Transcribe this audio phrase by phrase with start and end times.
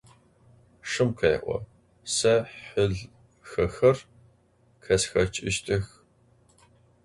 [0.87, 1.57] Şşım khê'o:
[2.15, 2.33] Se
[2.69, 3.97] hılhexer
[4.83, 5.85] khêsşeç'ıştıx.